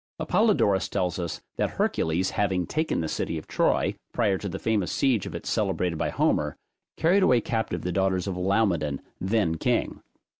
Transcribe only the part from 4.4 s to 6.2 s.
the famous siege of it celebrated by